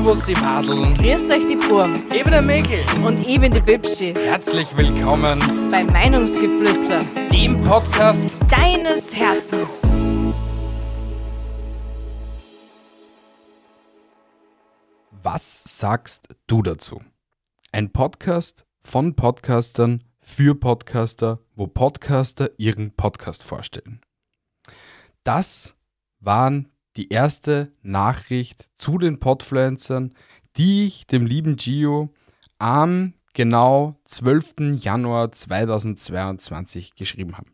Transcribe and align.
Servus 0.00 0.24
die 0.24 0.34
Madeln. 0.34 0.94
Grüß 0.94 1.30
euch 1.30 1.46
die 1.46 1.56
Burm. 1.56 2.04
Ich 2.10 2.22
bin 2.24 2.32
der 2.32 2.40
Mäkel. 2.40 2.80
Und 3.04 3.20
ich 3.20 3.38
bin 3.38 3.52
die 3.52 3.60
Bibschi. 3.60 4.14
Herzlich 4.14 4.74
willkommen 4.74 5.38
bei 5.70 5.84
Meinungsgeflüster, 5.84 7.04
dem 7.30 7.60
Podcast 7.60 8.40
deines 8.48 9.14
Herzens. 9.14 9.82
Was 15.22 15.64
sagst 15.66 16.28
du 16.46 16.62
dazu? 16.62 17.02
Ein 17.70 17.92
Podcast 17.92 18.64
von 18.80 19.14
Podcastern 19.14 20.02
für 20.22 20.54
Podcaster, 20.54 21.40
wo 21.56 21.66
Podcaster 21.66 22.48
ihren 22.56 22.96
Podcast 22.96 23.42
vorstellen. 23.44 24.00
Das 25.24 25.74
waren 26.20 26.69
die 26.96 27.10
erste 27.10 27.72
Nachricht 27.82 28.68
zu 28.76 28.98
den 28.98 29.20
Podfluencern, 29.20 30.14
die 30.56 30.86
ich 30.86 31.06
dem 31.06 31.26
lieben 31.26 31.56
Gio 31.56 32.12
am 32.58 33.14
genau 33.32 34.00
12. 34.06 34.76
Januar 34.82 35.32
2022 35.32 36.94
geschrieben 36.94 37.38
habe. 37.38 37.50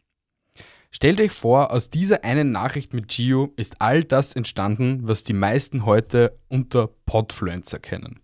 Stellt 0.90 1.20
euch 1.20 1.32
vor, 1.32 1.72
aus 1.72 1.90
dieser 1.90 2.24
einen 2.24 2.52
Nachricht 2.52 2.94
mit 2.94 3.08
Gio 3.08 3.52
ist 3.56 3.82
all 3.82 4.02
das 4.02 4.34
entstanden, 4.34 5.00
was 5.02 5.24
die 5.24 5.34
meisten 5.34 5.84
heute 5.84 6.38
unter 6.48 6.86
Podfluencer 6.86 7.78
kennen. 7.78 8.20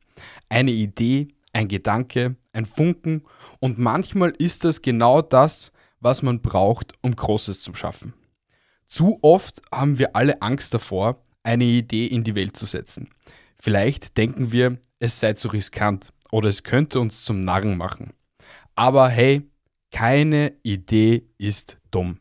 Eine 0.49 0.71
Idee, 0.71 1.29
ein 1.53 1.69
Gedanke, 1.69 2.37
ein 2.53 2.65
Funken 2.65 3.25
und 3.61 3.79
manchmal 3.79 4.31
ist 4.31 4.65
das 4.65 4.81
genau 4.81 5.21
das, 5.21 5.73
was 6.01 6.23
man 6.23 6.41
braucht, 6.41 6.95
um 7.03 7.15
Großes 7.15 7.61
zu 7.61 7.75
schaffen. 7.75 8.15
Zu 8.89 9.19
oft 9.23 9.63
haben 9.73 9.99
wir 9.99 10.15
alle 10.17 10.43
Angst 10.43 10.75
davor, 10.75 11.25
eine 11.43 11.65
Idee 11.65 12.07
in 12.07 12.25
die 12.25 12.35
Welt 12.35 12.57
zu 12.57 12.67
setzen. 12.67 13.09
Vielleicht 13.59 14.17
denken 14.17 14.53
wir, 14.53 14.79
es 14.99 15.19
sei 15.19 15.33
zu 15.35 15.49
riskant 15.49 16.13
oder 16.31 16.49
es 16.49 16.63
könnte 16.63 17.01
uns 17.01 17.25
zum 17.25 17.41
Narren 17.41 17.77
machen. 17.77 18.13
Aber 18.75 19.09
hey, 19.09 19.43
keine 19.91 20.55
Idee 20.63 21.25
ist 21.39 21.79
dumm. 21.91 22.19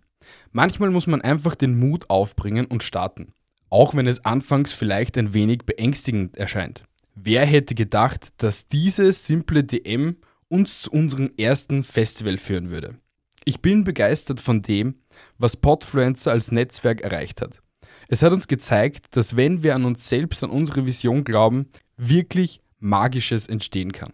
Manchmal 0.52 0.92
muss 0.92 1.08
man 1.08 1.22
einfach 1.22 1.56
den 1.56 1.80
Mut 1.80 2.09
aufbringen 2.09 2.66
und 2.66 2.84
starten, 2.84 3.34
auch 3.70 3.95
wenn 3.95 4.08
es 4.08 4.26
anfangs 4.26 4.73
vielleicht 4.73 5.17
ein 5.17 5.34
wenig 5.34 5.59
beängstigend 5.66 6.38
erscheint. 6.38 6.84
Wer 7.16 7.45
hätte 7.45 7.76
gedacht, 7.76 8.30
dass 8.38 8.67
diese 8.67 9.12
simple 9.14 9.64
DM 9.64 10.17
uns 10.48 10.80
zu 10.80 10.92
unserem 10.92 11.32
ersten 11.38 11.84
Festival 11.84 12.38
führen 12.38 12.70
würde? 12.70 12.98
Ich 13.44 13.61
bin 13.61 13.84
begeistert 13.84 14.39
von 14.39 14.61
dem, 14.61 14.95
was 15.38 15.58
Podfluencer 15.58 16.31
als 16.31 16.52
Netzwerk 16.52 17.02
erreicht 17.02 17.42
hat. 17.42 17.61
Es 18.08 18.22
hat 18.22 18.33
uns 18.33 18.48
gezeigt, 18.48 19.16
dass 19.16 19.36
wenn 19.36 19.64
wir 19.64 19.73
an 19.73 19.86
uns 19.86 20.08
selbst, 20.08 20.44
an 20.44 20.52
unsere 20.52 20.86
Vision 20.86 21.23
glauben, 21.23 21.70
wirklich 21.98 22.61
Magisches 22.80 23.48
entstehen 23.48 23.92
kann. 23.92 24.14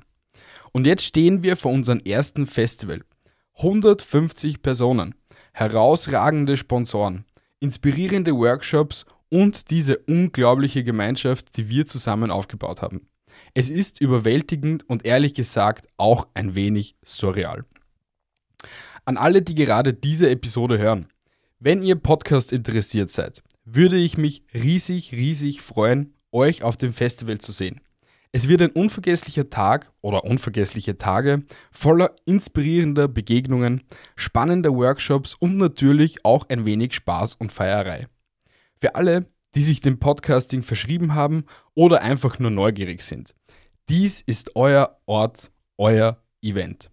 Und 0.71 0.85
jetzt 0.85 1.03
stehen 1.03 1.43
wir 1.43 1.57
vor 1.57 1.71
unserem 1.71 1.99
ersten 1.99 2.45
Festival. 2.45 3.01
150 3.55 4.61
Personen, 4.61 5.15
herausragende 5.51 6.57
Sponsoren, 6.57 7.25
inspirierende 7.59 8.35
Workshops 8.35 9.05
und 9.29 9.71
diese 9.71 9.97
unglaubliche 9.97 10.83
Gemeinschaft, 10.83 11.57
die 11.57 11.69
wir 11.69 11.85
zusammen 11.85 12.31
aufgebaut 12.31 12.81
haben. 12.81 13.09
Es 13.53 13.69
ist 13.69 13.99
überwältigend 13.99 14.87
und 14.87 15.05
ehrlich 15.05 15.33
gesagt 15.33 15.87
auch 15.97 16.27
ein 16.33 16.55
wenig 16.55 16.95
surreal. 17.03 17.65
An 19.07 19.15
alle, 19.15 19.41
die 19.41 19.55
gerade 19.55 19.93
diese 19.93 20.29
Episode 20.29 20.79
hören, 20.79 21.07
wenn 21.59 21.81
ihr 21.81 21.95
Podcast 21.95 22.51
interessiert 22.51 23.09
seid, 23.09 23.41
würde 23.63 23.95
ich 23.95 24.17
mich 24.17 24.43
riesig, 24.53 25.13
riesig 25.13 25.61
freuen, 25.61 26.13
euch 26.33 26.61
auf 26.61 26.75
dem 26.75 26.91
Festival 26.91 27.37
zu 27.37 27.53
sehen. 27.53 27.79
Es 28.33 28.49
wird 28.49 28.61
ein 28.61 28.71
unvergesslicher 28.71 29.49
Tag 29.49 29.93
oder 30.01 30.25
unvergessliche 30.25 30.97
Tage 30.97 31.43
voller 31.71 32.17
inspirierender 32.25 33.07
Begegnungen, 33.07 33.85
spannender 34.17 34.73
Workshops 34.73 35.35
und 35.35 35.55
natürlich 35.55 36.25
auch 36.25 36.49
ein 36.49 36.65
wenig 36.65 36.93
Spaß 36.93 37.35
und 37.35 37.53
Feierei. 37.53 38.07
Für 38.81 38.95
alle, 38.95 39.25
die 39.55 39.63
sich 39.63 39.79
dem 39.79 39.99
Podcasting 39.99 40.63
verschrieben 40.63 41.15
haben 41.15 41.45
oder 41.75 42.01
einfach 42.01 42.39
nur 42.39 42.51
neugierig 42.51 43.03
sind. 43.03 43.35
Dies 43.87 44.19
ist 44.19 44.57
euer 44.57 44.99
Ort, 45.05 45.49
euer 45.77 46.21
Event. 46.41 46.91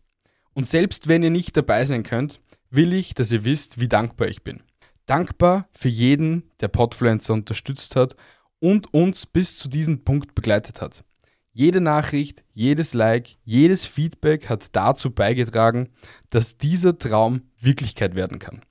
Und 0.55 0.67
selbst 0.67 1.09
wenn 1.09 1.23
ihr 1.23 1.31
nicht 1.31 1.57
dabei 1.57 1.85
sein 1.85 2.03
könnt, 2.03 2.41
will 2.71 2.93
ich, 2.93 3.15
dass 3.15 3.33
ihr 3.33 3.45
wisst, 3.45 3.81
wie 3.81 3.89
dankbar 3.89 4.29
ich 4.29 4.43
bin. 4.43 4.63
Dankbar 5.07 5.69
für 5.73 5.89
jeden, 5.89 6.51
der 6.61 6.69
Podfluencer 6.69 7.35
unterstützt 7.35 7.97
hat 7.97 8.17
und 8.59 8.95
uns 8.95 9.27
bis 9.27 9.59
zu 9.59 9.69
diesem 9.69 10.05
Punkt 10.05 10.35
begleitet 10.35 10.81
hat. 10.81 11.05
Jede 11.53 11.81
Nachricht, 11.81 12.43
jedes 12.53 12.95
Like, 12.95 13.37
jedes 13.45 13.87
Feedback 13.87 14.49
hat 14.49 14.75
dazu 14.75 15.11
beigetragen, 15.11 15.91
dass 16.31 16.59
dieser 16.59 16.99
Traum 16.99 17.43
Wirklichkeit 17.61 18.15
werden 18.15 18.39
kann. 18.39 18.63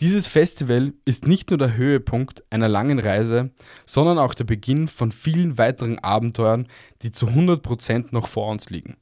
Dieses 0.00 0.26
Festival 0.26 0.92
ist 1.04 1.26
nicht 1.26 1.50
nur 1.50 1.58
der 1.58 1.74
Höhepunkt 1.74 2.44
einer 2.50 2.68
langen 2.68 2.98
Reise, 2.98 3.50
sondern 3.86 4.18
auch 4.18 4.34
der 4.34 4.44
Beginn 4.44 4.88
von 4.88 5.10
vielen 5.10 5.58
weiteren 5.58 5.98
Abenteuern, 5.98 6.68
die 7.02 7.12
zu 7.12 7.28
100% 7.28 8.08
noch 8.10 8.28
vor 8.28 8.50
uns 8.50 8.70
liegen. 8.70 8.96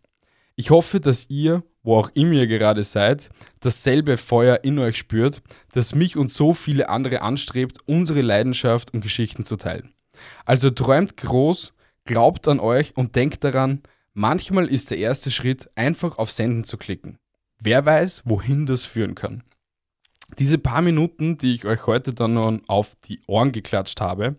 Ich 0.55 0.71
hoffe, 0.71 1.01
dass 1.01 1.29
ihr 1.29 1.65
wo 1.87 1.97
auch 1.99 2.11
immer 2.15 2.33
ihr 2.33 2.47
gerade 2.49 2.83
seid, 2.83 3.31
dasselbe 3.61 4.17
Feuer 4.17 4.65
in 4.65 4.79
euch 4.81 4.97
spürt, 4.99 5.41
das 5.71 5.95
mich 5.95 6.17
und 6.17 6.33
so 6.33 6.53
viele 6.53 6.89
andere 6.89 7.23
anstrebt, 7.23 7.79
unsere 7.87 8.23
Leidenschaft 8.23 8.93
und 8.93 9.03
Geschichten 9.03 9.45
zu 9.45 9.57
teilen. 9.57 9.95
Also 10.45 10.71
träumt 10.71 11.17
groß, 11.17 11.75
glaubt 12.05 12.49
an 12.49 12.59
euch 12.59 12.97
und 12.97 13.15
denkt 13.15 13.45
daran, 13.45 13.83
manchmal 14.15 14.67
ist 14.67 14.91
der 14.91 14.99
erste 14.99 15.31
Schritt 15.31 15.71
einfach 15.77 16.19
auf 16.19 16.33
Senden 16.33 16.65
zu 16.65 16.77
klicken. 16.77 17.19
Wer 17.61 17.87
weiß, 17.87 18.23
wohin 18.25 18.67
das 18.67 18.85
führen 18.85 19.15
kann. 19.15 19.45
Diese 20.41 20.59
paar 20.59 20.83
Minuten, 20.83 21.39
die 21.39 21.55
ich 21.55 21.67
euch 21.67 21.87
heute 21.87 22.13
dann 22.13 22.35
noch 22.35 22.59
auf 22.67 22.97
die 23.05 23.21
Ohren 23.29 23.53
geklatscht 23.53 24.01
habe, 24.01 24.35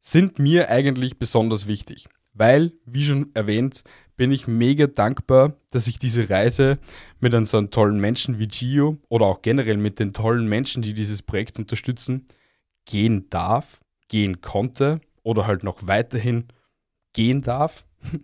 sind 0.00 0.38
mir 0.38 0.68
eigentlich 0.68 1.18
besonders 1.18 1.66
wichtig, 1.66 2.08
weil, 2.34 2.72
wie 2.84 3.04
schon 3.04 3.30
erwähnt, 3.32 3.84
bin 4.18 4.32
ich 4.32 4.48
mega 4.48 4.88
dankbar, 4.88 5.54
dass 5.70 5.86
ich 5.86 5.98
diese 5.98 6.28
Reise 6.28 6.78
mit 7.20 7.34
einem 7.34 7.46
so 7.46 7.56
einem 7.56 7.70
tollen 7.70 8.00
Menschen 8.00 8.38
wie 8.38 8.48
Gio 8.48 8.98
oder 9.08 9.26
auch 9.26 9.42
generell 9.42 9.78
mit 9.78 10.00
den 10.00 10.12
tollen 10.12 10.46
Menschen, 10.48 10.82
die 10.82 10.92
dieses 10.92 11.22
Projekt 11.22 11.58
unterstützen, 11.58 12.26
gehen 12.84 13.30
darf, 13.30 13.80
gehen 14.08 14.40
konnte 14.40 15.00
oder 15.22 15.46
halt 15.46 15.62
noch 15.62 15.86
weiterhin 15.86 16.48
gehen 17.14 17.42
darf. 17.42 17.86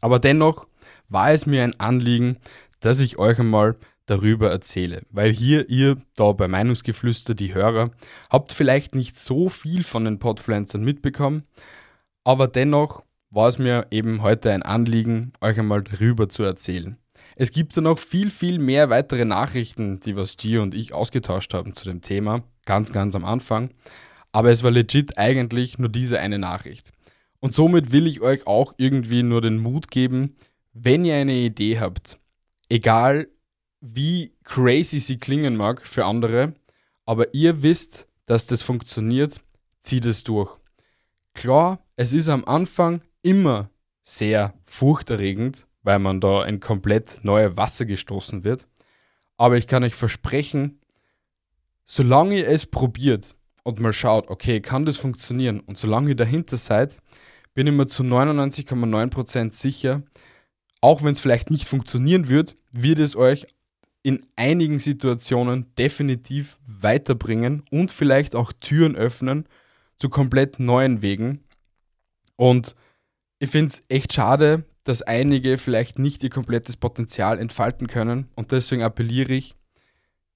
Aber 0.00 0.18
dennoch 0.18 0.66
war 1.08 1.30
es 1.30 1.46
mir 1.46 1.62
ein 1.62 1.78
Anliegen, 1.78 2.38
dass 2.80 3.00
ich 3.00 3.18
euch 3.18 3.38
einmal 3.38 3.76
darüber 4.06 4.50
erzähle, 4.50 5.02
weil 5.10 5.32
hier 5.32 5.68
ihr 5.70 5.96
da 6.16 6.32
bei 6.32 6.48
Meinungsgeflüster, 6.48 7.34
die 7.34 7.54
Hörer, 7.54 7.92
habt 8.30 8.52
vielleicht 8.52 8.96
nicht 8.96 9.16
so 9.16 9.48
viel 9.48 9.84
von 9.84 10.04
den 10.04 10.18
Podpflanzern 10.18 10.82
mitbekommen, 10.82 11.44
aber 12.24 12.48
dennoch 12.48 13.04
war 13.30 13.48
es 13.48 13.58
mir 13.58 13.86
eben 13.90 14.22
heute 14.22 14.52
ein 14.52 14.62
Anliegen, 14.62 15.32
euch 15.40 15.58
einmal 15.58 15.82
darüber 15.82 16.28
zu 16.28 16.42
erzählen. 16.42 16.96
Es 17.36 17.52
gibt 17.52 17.76
da 17.76 17.80
noch 17.80 17.98
viel, 17.98 18.30
viel 18.30 18.58
mehr 18.58 18.90
weitere 18.90 19.24
Nachrichten, 19.24 20.00
die 20.00 20.16
was 20.16 20.36
Gio 20.36 20.62
und 20.62 20.74
ich 20.74 20.92
ausgetauscht 20.92 21.54
haben 21.54 21.74
zu 21.74 21.84
dem 21.84 22.02
Thema, 22.02 22.42
ganz, 22.66 22.92
ganz 22.92 23.14
am 23.14 23.24
Anfang. 23.24 23.70
Aber 24.32 24.50
es 24.50 24.62
war 24.62 24.70
legit 24.70 25.16
eigentlich 25.16 25.78
nur 25.78 25.88
diese 25.88 26.18
eine 26.18 26.38
Nachricht. 26.38 26.90
Und 27.38 27.54
somit 27.54 27.92
will 27.92 28.06
ich 28.06 28.20
euch 28.20 28.46
auch 28.46 28.74
irgendwie 28.76 29.22
nur 29.22 29.40
den 29.40 29.58
Mut 29.58 29.90
geben, 29.90 30.36
wenn 30.72 31.04
ihr 31.04 31.14
eine 31.16 31.34
Idee 31.34 31.80
habt, 31.80 32.18
egal 32.68 33.28
wie 33.80 34.34
crazy 34.44 35.00
sie 35.00 35.18
klingen 35.18 35.56
mag 35.56 35.86
für 35.86 36.04
andere, 36.04 36.54
aber 37.06 37.32
ihr 37.32 37.62
wisst, 37.62 38.06
dass 38.26 38.46
das 38.46 38.62
funktioniert, 38.62 39.40
zieht 39.82 40.04
es 40.04 40.22
durch. 40.22 40.58
Klar, 41.32 41.82
es 41.96 42.12
ist 42.12 42.28
am 42.28 42.44
Anfang 42.44 43.00
immer 43.22 43.70
sehr 44.02 44.54
furchterregend, 44.64 45.66
weil 45.82 45.98
man 45.98 46.20
da 46.20 46.44
in 46.44 46.60
komplett 46.60 47.20
neue 47.22 47.56
Wasser 47.56 47.86
gestoßen 47.86 48.44
wird. 48.44 48.66
Aber 49.36 49.56
ich 49.56 49.66
kann 49.66 49.84
euch 49.84 49.94
versprechen, 49.94 50.80
solange 51.84 52.38
ihr 52.38 52.48
es 52.48 52.66
probiert 52.66 53.34
und 53.62 53.80
mal 53.80 53.92
schaut, 53.92 54.28
okay, 54.28 54.60
kann 54.60 54.84
das 54.84 54.96
funktionieren 54.96 55.60
und 55.60 55.78
solange 55.78 56.10
ihr 56.10 56.16
dahinter 56.16 56.58
seid, 56.58 56.98
bin 57.54 57.66
ich 57.66 57.72
mir 57.72 57.86
zu 57.86 58.02
99,9% 58.02 59.52
sicher, 59.52 60.02
auch 60.80 61.02
wenn 61.02 61.12
es 61.12 61.20
vielleicht 61.20 61.50
nicht 61.50 61.66
funktionieren 61.66 62.28
wird, 62.28 62.56
wird 62.72 62.98
es 62.98 63.16
euch 63.16 63.46
in 64.02 64.26
einigen 64.36 64.78
Situationen 64.78 65.74
definitiv 65.76 66.58
weiterbringen 66.66 67.64
und 67.70 67.90
vielleicht 67.90 68.34
auch 68.34 68.52
Türen 68.52 68.96
öffnen 68.96 69.46
zu 69.96 70.08
komplett 70.08 70.58
neuen 70.58 71.02
Wegen. 71.02 71.44
Und 72.36 72.74
ich 73.40 73.50
finde 73.50 73.72
es 73.72 73.82
echt 73.88 74.12
schade, 74.12 74.64
dass 74.84 75.02
einige 75.02 75.58
vielleicht 75.58 75.98
nicht 75.98 76.22
ihr 76.22 76.30
komplettes 76.30 76.76
Potenzial 76.76 77.38
entfalten 77.38 77.86
können. 77.86 78.28
Und 78.36 78.52
deswegen 78.52 78.82
appelliere 78.82 79.32
ich, 79.32 79.56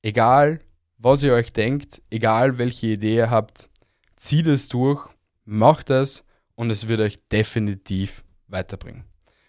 egal 0.03 0.61
was 0.99 1.23
ihr 1.23 1.35
euch 1.35 1.53
denkt, 1.53 2.03
egal 2.11 2.59
welche 2.59 2.89
Idee 2.89 3.17
ihr 3.17 3.31
habt, 3.31 3.69
zieht 4.17 4.47
es 4.47 4.69
durch, 4.69 5.07
macht 5.45 5.91
es 5.91 6.25
und 6.55 6.71
es 6.71 6.89
wird 6.89 7.01
euch 7.01 7.19
definitiv 7.29 8.25
weiterbringen. 8.49 9.05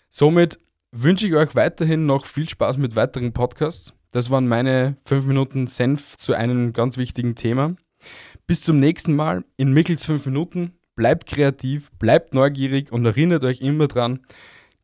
Somit 0.10 0.60
wünsche 0.92 1.28
ich 1.28 1.36
euch 1.36 1.56
weiterhin 1.56 2.06
noch 2.06 2.25
viel 2.25 2.50
Spaß 2.50 2.78
mit 2.78 2.96
weiteren 2.96 3.31
Podcasts. 3.31 3.94
Das 4.12 4.30
waren 4.30 4.48
meine 4.48 4.98
5 5.06 5.28
Minuten 5.28 5.68
Senf 5.68 6.18
zu 6.18 6.34
einem 6.34 6.74
ganz 6.74 6.98
wichtigen 6.98 7.36
Thema. 7.36 7.75
Bis 8.48 8.62
zum 8.62 8.80
nächsten 8.80 9.16
Mal 9.16 9.46
in 9.56 9.74
Mickels 9.74 10.06
5 10.06 10.25
Minuten. 10.25 10.74
Bleibt 10.96 11.26
kreativ, 11.26 11.92
bleibt 12.00 12.34
neugierig 12.34 12.92
und 12.92 13.06
erinnert 13.06 13.44
euch 13.44 13.60
immer 13.60 13.88
dran, 13.88 14.22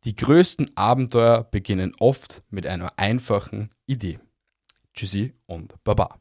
die 0.04 0.14
größten 0.14 0.76
Abenteuer 0.76 1.44
beginnen 1.44 1.92
oft 2.00 2.42
mit 2.50 2.66
einer 2.66 2.98
einfachen 2.98 3.70
Idee. 3.86 4.18
Tschüssi 4.94 5.32
und 5.46 5.72
Baba. 5.84 6.18